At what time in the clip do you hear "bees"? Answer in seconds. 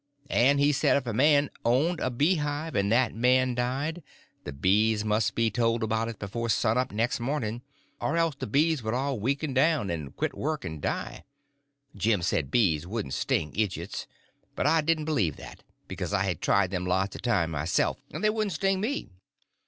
4.51-5.05, 8.47-8.81, 12.49-12.87